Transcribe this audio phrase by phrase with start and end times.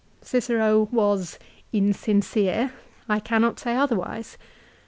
[0.23, 1.37] Cicero was
[1.71, 2.73] insincere.
[3.07, 4.35] I cannot say otherwise.